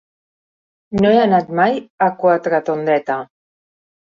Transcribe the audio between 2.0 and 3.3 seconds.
a Quatretondeta.